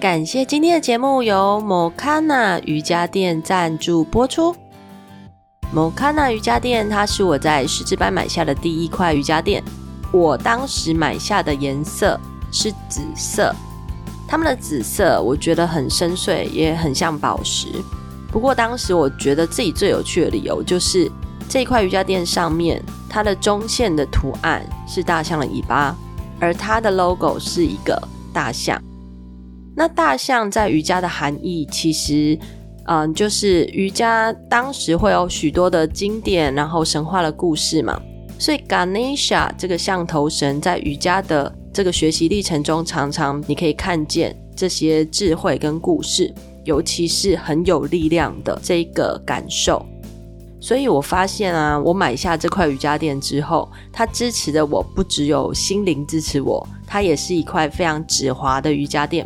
[0.00, 4.54] 感谢今天的节目由 Mokana 瑜伽垫赞助播出。
[5.74, 9.60] Mokana 瑜伽垫，它是我在十字班买下的第一块瑜伽垫。
[10.12, 12.18] 我当时买下的颜色
[12.52, 13.52] 是紫色，
[14.28, 17.66] 它们的紫色我觉得很深邃，也很像宝石。
[18.30, 21.10] 不过当时我觉得自己最有趣的理由就是
[21.48, 25.92] 这一块瑜伽垫上面，它的中线的图案是大象的尾巴，
[26.38, 28.00] 而它的 logo 是一个
[28.32, 28.80] 大象。
[29.78, 32.36] 那大象在瑜伽的含义，其实，
[32.86, 37.96] 嗯，就是瑜伽当时会有许多的经典，然后神话的故事嘛。
[38.40, 49.86] 所以 Ganesha 这个象头神在瑜伽的这个学习历程中，常常你可以看见这些智慧跟故事，尤其是很有力量的这个感受。
[50.60, 59.24] 所以我发现啊，我买下这块瑜伽垫之后，它支持的我不只有心灵支持我，它也是一块非常止滑的瑜伽垫。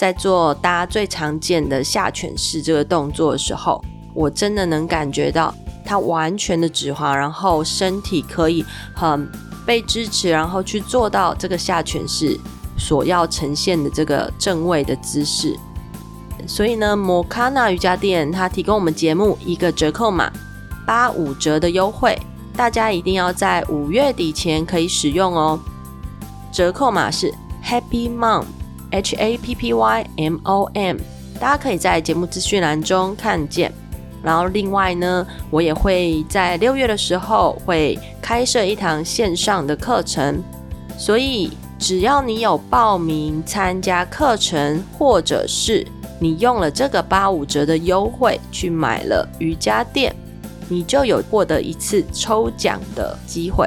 [0.00, 3.84] 在做大家最常见的下犬式这个动作的时候，
[4.14, 5.54] 我真的能感觉到。
[5.84, 9.30] 它完全的指滑，然后身体可以很
[9.66, 12.38] 被支持，然后去做到这个下犬式
[12.78, 15.54] 所要呈现的这个正位的姿势。
[16.46, 20.32] 所以呢，Mokana 瑜伽垫它提供我们节目一个折扣码，
[20.86, 22.18] 八五折的优惠，
[22.56, 25.60] 大家一定要在五月底前可以使用哦。
[26.50, 28.44] 折扣码是 Happy Mom
[28.90, 30.96] H A P P Y M O M，
[31.38, 33.72] 大家可以在节目资讯栏中看见。
[34.22, 40.42] 然后另外呢，我也会在六月的时候会开设一堂线上的课程，
[40.98, 45.86] 所以只要你有报名参加课程，或者是
[46.18, 50.14] 你用了这个八五折的优惠去买了瑜伽垫，
[50.68, 53.66] 你就有获得一次抽奖的机会。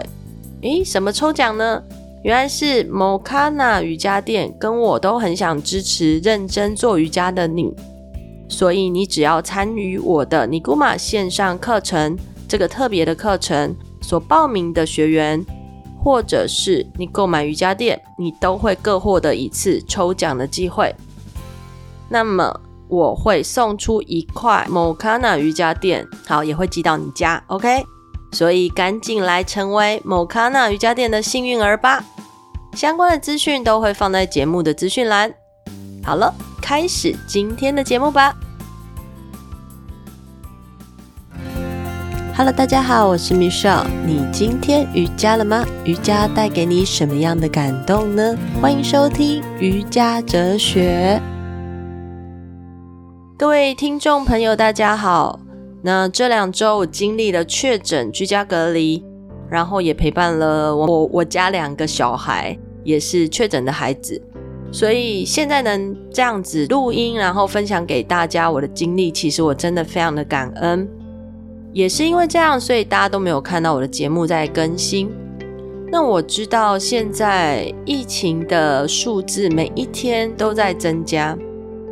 [0.61, 1.81] 诶，什么抽奖呢？
[2.23, 7.73] 原来是 Mokana 瑜伽垫跟我都很想支持认真做瑜伽的你。
[8.47, 12.17] 所以你只要参与我的尼姑玛线上课程
[12.47, 15.43] 这个特别的课程所报名的学员，
[16.01, 20.95] 或者是你购买瑜伽垫，你都会各获得一次抽奖的机会。
[22.09, 27.83] 那么我会送出一块 Mokana 瑜伽垫，好，也会寄到你家，OK？
[28.31, 32.03] 所以赶紧来成为 Mokana 瑜伽垫的幸运儿吧！
[32.75, 35.31] 相关的资讯都会放在节目的资讯栏。
[36.03, 38.35] 好了，开始今天的节目吧。
[42.35, 43.85] Hello，大家好，我是 Michelle。
[44.07, 45.63] 你今天瑜伽了吗？
[45.85, 48.35] 瑜伽带给你什么样的感动呢？
[48.59, 51.21] 欢迎收听瑜伽哲学。
[53.37, 55.39] 各位听众朋友，大家好。
[55.83, 59.05] 那这两周我经历了确诊、居家隔离，
[59.53, 64.19] 然后也陪伴了我我家两个小孩，也是确诊的孩子，
[64.71, 70.89] 所以现在能这样子录音，然后分享给大家我的经历，其实我真的非常的感恩。
[71.71, 75.07] 也是因为这样，所以大家都没有看到我的节目在更新。
[75.91, 81.37] 那我知道现在疫情的数字每一天都在增加，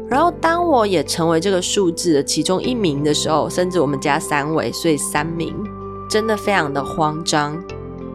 [0.09, 5.55] 然后当我也成为这个数字的其中一名的时候，甚至我们家三位，所以三名，
[6.11, 7.57] 真的非常的慌张。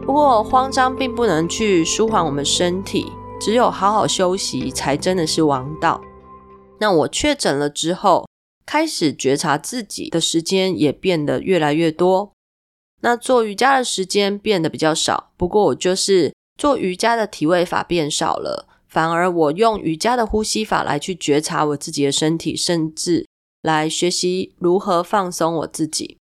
[0.05, 5.99] 不过慌张并不能去舒缓我们身体，只有好好休息才真的是王道。
[6.79, 8.27] 那我确诊了之后，
[8.67, 12.31] 开始觉察自己的时间也变得越来越多，
[13.01, 15.31] 那做瑜伽的时间变得比较少。
[15.35, 23.25] 不过我就是做瑜伽的体位法变少了，反而我用瑜伽的呼吸法来去觉察我自己的身体，甚至
[23.63, 26.19] 来学习如何放松我自己。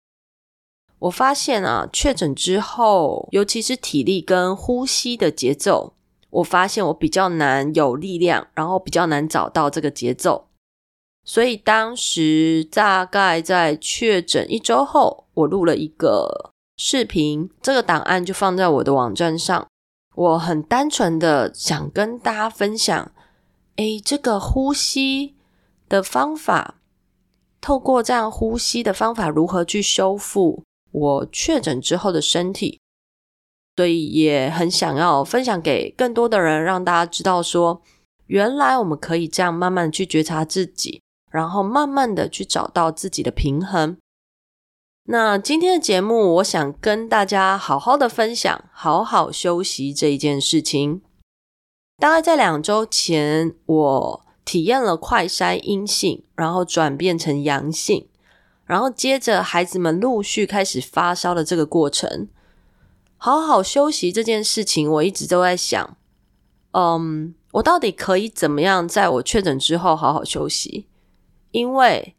[1.03, 5.93] 我发现啊，确诊之后，尤其是体力跟呼吸的节奏，
[6.29, 10.47] 我发现我比较难有力量，然后比较难找到这个节奏。
[11.25, 19.67] 所以当时大概在确诊一周后，我录了一个视频，这个档案就放在我的网站上。
[20.15, 23.11] 我很单纯的想跟大家分享，
[23.75, 25.35] 诶，这个呼吸
[25.89, 26.75] 的方法，
[27.59, 30.63] 透过这样呼吸的方法，如何去修复
[30.93, 32.79] 我确诊之后的身体。
[33.75, 37.81] 所以也很想要分享给更多的人，让大家知道说，
[38.27, 41.01] 原来我们可以这样慢慢去觉察自己。
[41.31, 43.97] 然后慢慢的去找到自己的平衡。
[45.05, 51.01] 那今天的节目，我想跟大家好好的分享，好好休息这一件事情。
[51.97, 58.07] 大概在两周前，我体验了快筛阴性，然后转变成阳性，
[58.65, 62.27] 然后接着孩子们陆续开始发烧的这个过程。
[63.17, 65.95] 好好休息这件事情，我一直都在想，
[66.71, 70.87] 嗯，我到底可以怎么样在我确诊之后好好休息？
[71.51, 72.15] 因为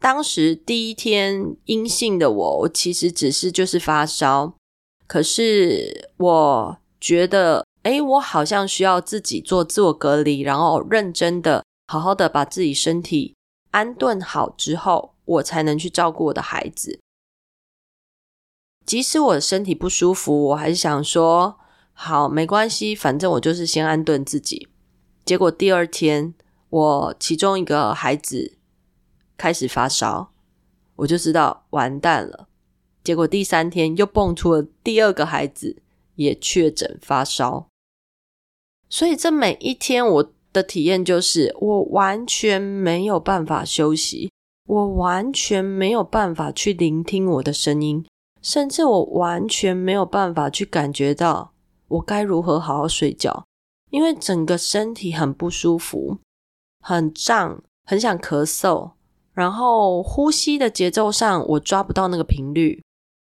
[0.00, 4.54] 当时第一天阴性的我，我其实只是就是发烧，
[5.06, 13.36] 可是我觉得，诶，我好像需要自己做自我隔离，然后认真的、好好的把自己身体
[13.70, 17.00] 安顿好之后，我才能去照顾我的孩子。
[18.84, 21.58] 即使我身体不舒服，我还是想说，
[21.92, 24.68] 好，没关系，反正我就是先安顿自己。
[25.24, 26.34] 结果第二天，
[26.70, 28.58] 我其中一个孩子。
[29.34, 30.30] 开始发烧，
[30.94, 32.46] 我就知道完蛋了。
[33.02, 35.82] 结果第三天又蹦出了第二个孩子
[36.14, 37.66] 也确诊发烧，
[38.88, 44.30] 所以这每一天我的体验就是，我完全没有办法休息，
[44.66, 48.06] 我完全没有办法去聆听我的声音，
[48.40, 51.52] 甚至我完全没有办法去感觉到
[51.88, 53.44] 我该如何好好睡觉，
[53.90, 56.18] 因为整个身体很不舒服，
[56.80, 58.92] 很胀，很想咳嗽。
[59.34, 62.82] 然后呼吸的节奏上，我抓不到那个频率。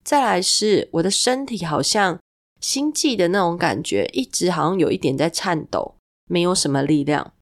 [0.03, 2.19] 再来是我的身体好像
[2.59, 7.35] 心悸的那种感觉，一直好像有一点在颤抖，没有什么力量。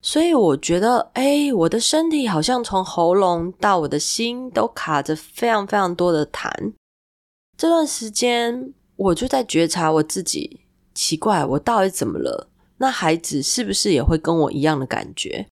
[0.00, 6.48] 所以我觉得，哎，我的身体好像从喉咙到我的心都卡着非常非常多的痰。
[7.56, 10.60] 这段时间我就在觉察我自己，
[10.94, 12.48] 奇怪，我到底怎么了？
[12.76, 15.48] 那孩子是不是也会跟我一样的感觉？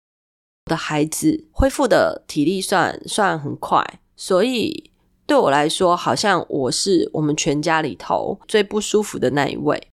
[0.66, 4.92] 我的孩子恢复的体力算算很快，所以
[5.28, 9.88] 对我来说，好像我是我们全家里头最不舒服的那一位。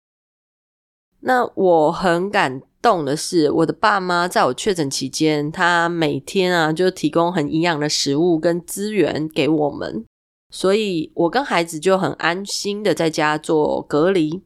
[1.20, 10.04] 那我很感动的是，我的爸妈在我确诊期间，他每天啊就提供很营养的食物跟资源给我们，
[10.50, 14.42] 所以我跟孩子就很安心的在家做隔离。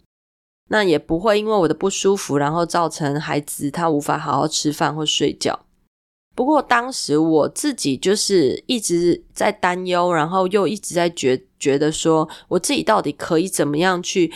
[0.68, 5.58] 那也不会因为我的不舒服，然后造成孩子他无法好好吃饭或睡觉。
[6.36, 14.32] 不过当时我自己就是一直在担忧，然后又一直在觉觉得说，我自己到底可以怎么样去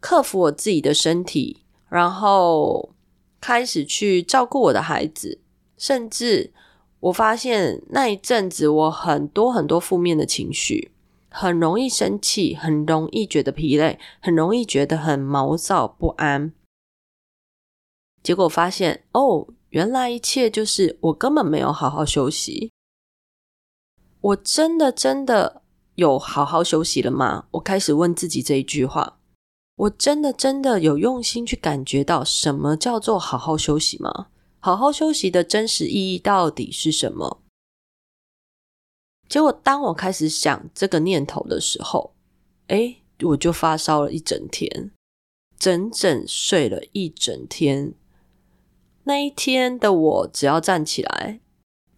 [0.00, 1.58] 克服我自己的身体，
[1.88, 2.90] 然后
[3.46, 5.38] 开始去照顾我的孩子，
[5.76, 6.50] 甚至
[7.00, 10.92] 我发现那一阵子我很多很多负面的情绪，
[11.28, 16.54] 很容易生气，很容易觉得疲累，很容易觉得很毛躁不安。
[18.22, 19.48] 结果发现哦。
[19.74, 22.70] 原来一切就是我根本没有好好休息。
[24.20, 25.62] 我真的真的
[25.96, 27.46] 有好好休息了吗？
[27.50, 29.18] 我开始问自己这一句话。
[29.76, 34.28] 我真的真的有用心去感觉到什么叫做好好休息吗？
[34.60, 37.42] 好好休息的真实意义到底是什么？
[39.28, 42.14] 结果当我开始想这个念头的时候，
[42.68, 44.92] 诶，我就发烧了一整天，
[45.58, 47.94] 整整睡了一整天。
[49.04, 51.40] 那一天的我，只要站起来，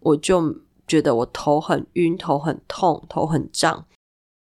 [0.00, 3.86] 我就觉得我头很晕，头很痛，头很胀，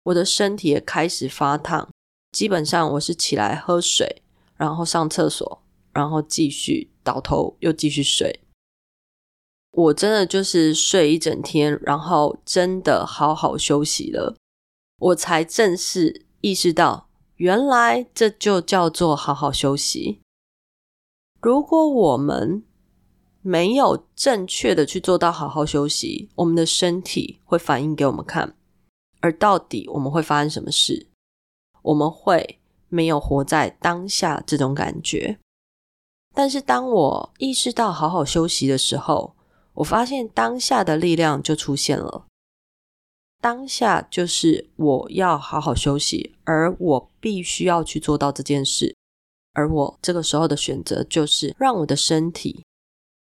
[0.04, 1.90] 我的身体也开始发烫。
[2.32, 4.22] 基本上我是起来喝水，
[4.56, 5.62] 然后上厕所，
[5.94, 8.42] 然后继续倒头又继续睡。
[9.72, 14.36] 我真的就是睡一整天，然后真的好好休息了，
[14.98, 20.20] 我才正式意识到，原来这就叫做好好休息。
[21.42, 22.64] 如果我们
[23.42, 28.56] 没有正确的去做到好好休息，我们的身体会反应给我们看，
[29.22, 31.08] 而到底我们会发生什么事？
[31.82, 32.60] 我们会
[32.90, 35.38] 没有活在当下这种感觉。
[36.34, 39.36] 但是当我意识到好好休息的时候，
[39.74, 42.26] 我发现当下的力量就出现了。
[43.42, 48.96] 当下就是我要好好休息，而我必须要去做到这件事。
[49.54, 52.64] 而我这个时候的选择就是让我的身体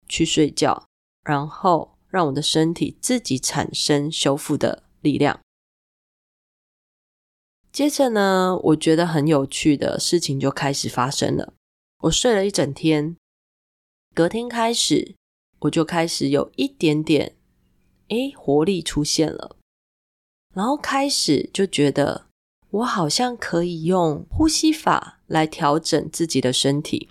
[0.09, 0.87] 去睡觉，
[1.23, 5.39] 然后让我的身体自己产生修复的力量。
[7.77, 11.53] 接着呢，我觉得很有趣的事情就开始发生了。
[12.05, 13.19] 我睡了一整天，
[14.15, 15.15] 隔天开始
[15.59, 17.37] 我就开始有一点点，
[18.09, 19.57] 诶，活力出现了，
[20.55, 22.25] 然后开始就觉得。
[22.71, 27.11] 我好像可以用呼吸法来调整自己的身体。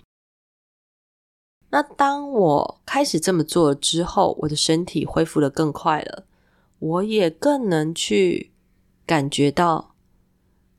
[1.70, 6.26] 那当我开始这么做之后，我的身体恢复得更快了，
[6.78, 8.52] 我也更能去
[9.04, 9.95] 感觉到，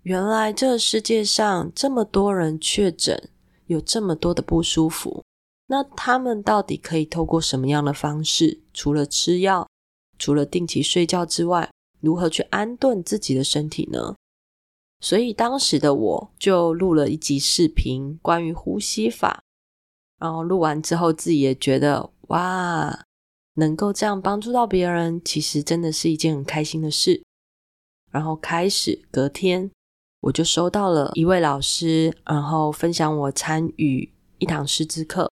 [0.07, 3.29] 原来这世界上这么多人确诊，
[3.65, 5.21] 有这么多的不舒服，
[5.65, 8.61] 那他们到底可以透过什么样的方式？
[8.73, 9.67] 除了吃药，
[10.17, 14.15] 除了定期睡觉之外，如何去安顿自己的身体呢？
[15.01, 19.43] 所以当时的我就录了一集视频，关于呼吸法。
[20.21, 23.03] 然后录完之后，自己也觉得哇，
[23.55, 27.21] 能够这样帮助到别人，其实真的是一件很开心的事。
[28.09, 29.69] 然后开始隔天，
[30.21, 35.31] 我就收到了一位老师，然后分享我参与一堂师资课。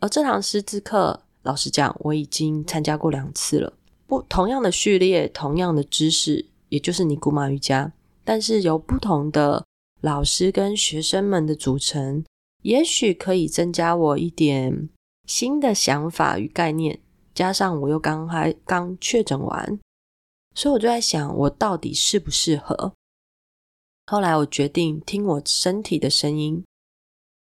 [0.00, 3.72] 而这堂师资课，老实讲，我已经参加过两次了。
[4.06, 7.92] 不同样的序列，同样的知识，也就是尼古马瑜伽，
[8.24, 9.64] 但是由不同的
[10.00, 12.24] 老师跟学生们的组成。
[12.62, 14.88] 也许可以增加我一点
[15.26, 17.00] 新的想法与概念，
[17.32, 19.78] 加上我又刚还刚确诊完，
[20.54, 22.92] 所以我就在想，我到底适不适合？
[24.06, 26.64] 后来我决定听我身体的声音，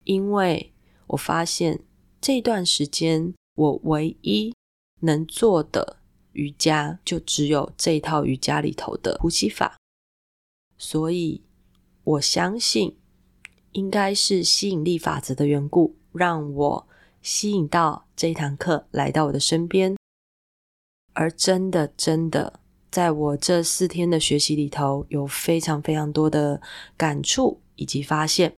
[0.05, 0.73] 因为
[1.07, 1.81] 我发现
[2.19, 4.53] 这段时间我唯一
[5.01, 5.97] 能做的
[6.33, 9.77] 瑜伽，就只有这一套瑜伽里头的呼吸法，
[10.77, 11.43] 所以
[12.03, 12.97] 我相信。
[13.73, 16.87] 应该是吸引力法则的缘故，让我
[17.21, 19.95] 吸引到这一堂课来到我的身边。
[21.13, 22.59] 而真的，真的，
[22.91, 26.61] 在我这四天的学习里头，有非常非常多的
[26.97, 28.53] 感触以及发现。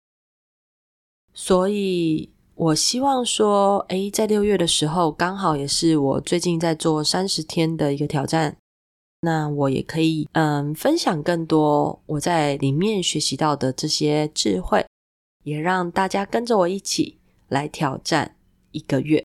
[1.34, 8.56] 所以我希望说，诶，在六月的时候，刚好也是我最近在做三十天的一个挑战，
[9.20, 14.84] 那我也可以嗯分享更多我在里面学习到的这些智慧。
[15.44, 18.36] 也让大家跟着我一起来挑战
[18.70, 19.24] 一个月。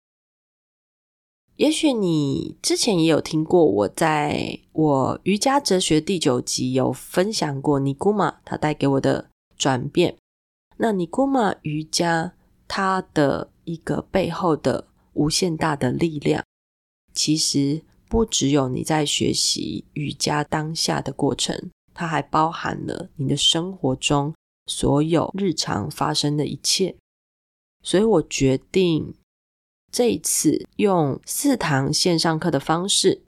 [1.57, 10.17] 也许你之前也有听过，我在我瑜伽哲学第九集有分享过尼古马它带给我的转变。
[10.77, 12.35] 那尼古马瑜伽
[12.69, 16.45] 它的一个背后的无限大的力量，
[17.15, 24.35] 其实不只有你在学习瑜伽当下的过程，它还包含了你的生活中。
[24.69, 26.97] 所有日常发生的一切，
[27.85, 29.15] 所以我决定
[29.97, 33.23] 这一次用四堂线上课的方式，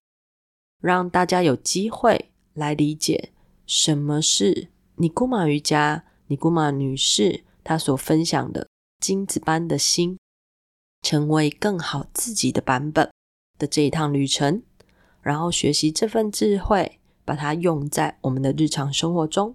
[0.82, 3.32] 让大家有机会来理解
[3.64, 10.18] 什么是尼古马瑜伽，尼古马女士她所分享的金子般的心，
[11.00, 13.10] 成为更好自己的版本
[13.58, 14.62] 的这一趟旅程，
[15.22, 19.54] 然后学习这份智慧，把它用在我们的日常生活中。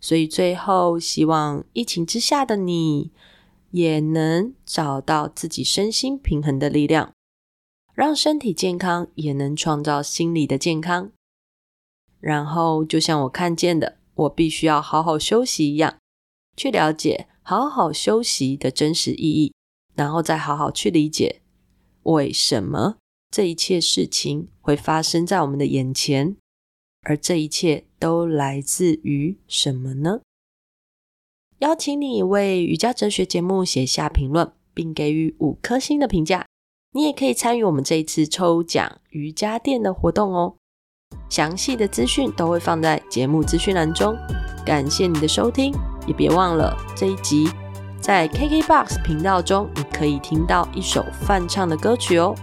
[0.00, 3.12] 所以最后，希望疫情之下的你
[3.72, 7.12] 也能找到自己身心平衡的力量，
[7.92, 11.10] 让身体健康，也能创造心理的健康。
[12.20, 15.98] 然后，就像我看见的，我必须要好好休息一样，
[16.56, 19.52] 去了解好好休息的真实意义，
[19.94, 21.42] 然后再好好去理解
[22.04, 22.96] 为什么
[23.30, 26.36] 这一切事情会发生在我们的眼前。
[27.04, 30.20] 而这一切都来自于什么呢？
[31.62, 36.44] 邀请你为瑜伽哲学节目写下评论，并给予五颗星的评价。
[36.92, 40.56] 你也可以参与我们这一次抽奖瑜伽垫的活动哦。
[41.28, 44.12] 详细的资讯都会放在节目资讯栏中。
[44.66, 45.72] 感谢你的收听，
[46.04, 47.48] 也别忘了这一集
[48.00, 52.34] 在 KKBOX 频道中，你可以听到一首翻唱的歌曲哦。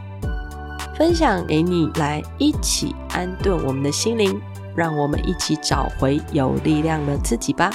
[0.97, 4.39] 分享给你，来一起安顿我们的心灵，
[4.77, 7.69] 让我们一起找回有力量的自己吧。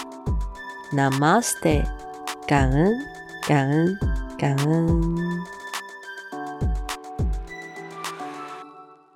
[0.93, 1.85] Namaste，
[2.47, 3.05] 感恩，
[3.47, 3.97] 感恩，
[4.37, 5.52] 感恩。